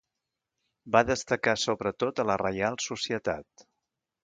Va 0.95 1.03
destacar 1.09 1.53
sobretot 1.65 2.23
a 2.23 2.27
la 2.33 2.41
Reial 2.45 2.81
Societat. 2.89 3.67